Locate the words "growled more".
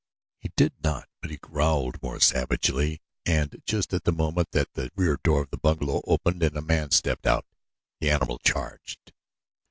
1.37-2.19